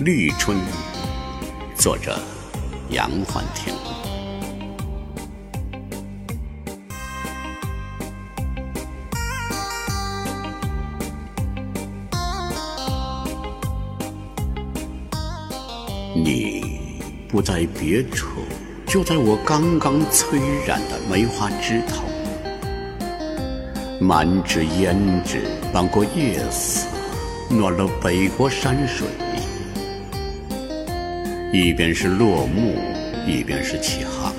[0.00, 0.58] 立春，
[1.76, 2.18] 作者
[2.90, 3.72] 杨焕庭。
[16.12, 18.26] 你不在别处，
[18.86, 22.02] 就在我刚刚催染的梅花枝头，
[24.00, 26.88] 满纸胭脂漫过夜色，
[27.48, 29.06] 暖了北国山水。
[31.54, 32.74] 一边是落幕，
[33.28, 34.34] 一边是起航。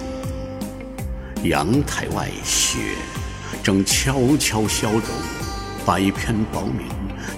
[1.43, 2.77] 阳台外雪
[3.63, 5.01] 正悄悄消融，
[5.85, 6.85] 白片薄明，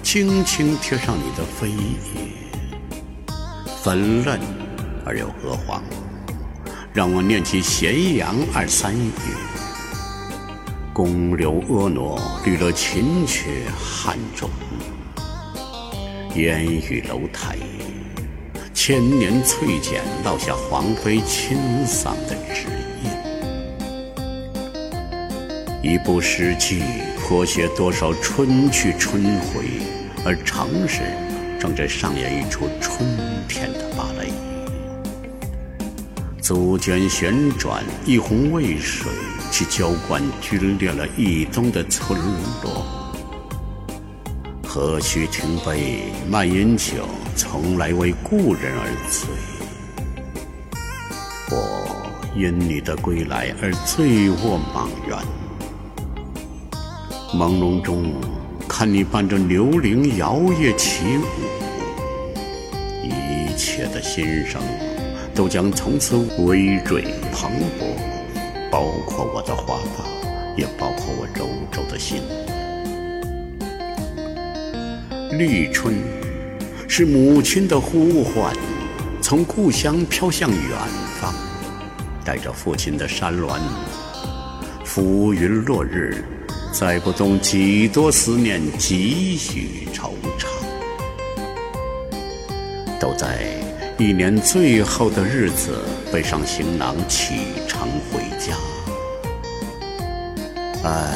[0.02, 1.76] 轻轻贴上你的飞叶，
[3.80, 4.40] 粉嫩
[5.06, 5.80] 而又鹅黄，
[6.92, 9.12] 让我念起咸阳二三月。
[10.92, 13.44] 宫流婀娜，绿了秦阙
[13.78, 14.50] 汉中，
[16.34, 17.56] 烟雨楼台。
[18.88, 22.68] 千年翠剪烙下皇妃清嗓的指
[25.82, 26.82] 印，一部诗句
[27.18, 29.66] 谱写多少春去春回，
[30.24, 31.02] 而城市
[31.60, 33.06] 正在上演一出春
[33.46, 34.32] 天的芭蕾。
[36.40, 39.12] 足尖旋转，一泓渭水
[39.52, 42.18] 去浇灌皲裂了一冬的村
[42.64, 42.86] 落。
[44.66, 47.06] 何须停杯慢饮酒，
[47.38, 49.30] 从来为故人而醉。
[51.50, 55.16] 我因你的归来而醉卧莽原，
[57.32, 58.12] 朦胧中
[58.68, 61.22] 看你伴着牛铃摇曳起舞，
[63.04, 64.60] 一切的心声
[65.32, 67.94] 都将从此葳蕤蓬勃，
[68.68, 70.04] 包括我的华发，
[70.56, 72.20] 也包括我柔柔的心。
[75.38, 75.94] 立春，
[76.90, 78.50] 是母亲的呼唤，
[79.20, 80.58] 从故乡飘向远
[81.20, 81.34] 方，
[82.24, 83.60] 带着父亲的山峦。
[84.86, 86.24] 浮云落日，
[86.72, 90.46] 载不动几多思念，几许惆怅。
[92.98, 93.46] 都在
[93.98, 95.78] 一年最后的日子，
[96.10, 97.34] 背上行囊启
[97.68, 98.56] 程回家。
[100.82, 101.14] 唉。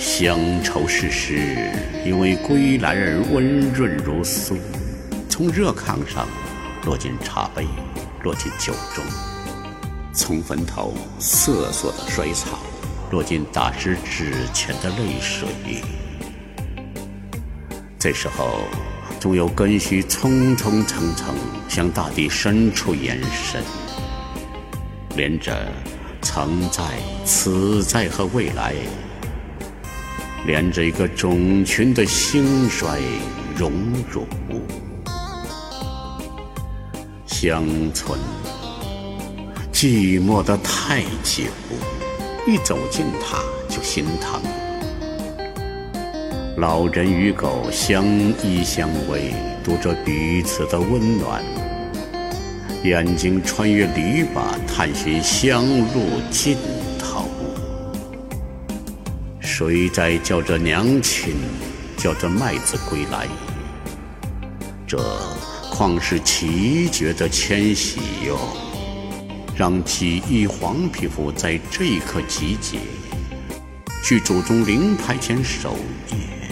[0.00, 1.56] 乡愁是诗，
[2.04, 4.56] 因为归来而温润如酥，
[5.38, 6.26] 从热炕上
[6.84, 7.64] 落进茶杯，
[8.24, 9.04] 落进酒中；
[10.12, 12.58] 从坟头瑟瑟的衰草，
[13.12, 15.46] 落进打湿纸钱的泪水。
[18.00, 18.62] 这时候，
[19.20, 21.32] 总有根须匆匆层层
[21.68, 23.62] 向大地深处延伸，
[25.14, 25.68] 连着
[26.20, 26.82] 曾在、
[27.24, 28.74] 此在和未来。
[30.44, 32.98] 连着一个种群的兴衰
[33.56, 33.72] 荣
[34.10, 34.26] 辱，
[37.40, 38.18] 乡村
[39.72, 41.44] 寂寞的太久，
[42.48, 43.38] 一走近它
[43.68, 44.42] 就心疼。
[46.56, 48.04] 老人与狗相
[48.42, 49.32] 依相偎，
[49.62, 51.40] 读着彼此的温暖，
[52.82, 56.56] 眼睛穿越篱笆，探寻乡路尽
[56.98, 57.28] 头。
[59.38, 61.36] 谁在叫着娘亲，
[61.96, 63.28] 叫着麦子归来？
[64.88, 64.98] 这
[65.78, 68.36] 旷世奇绝的迁徙哟，
[69.54, 72.80] 让几亿黄皮肤在这一刻集结，
[74.02, 75.76] 去祖宗灵牌前守
[76.10, 76.50] 夜，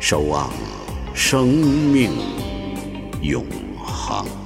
[0.00, 0.52] 守望
[1.14, 2.10] 生命
[3.22, 3.46] 永
[3.86, 4.43] 恒。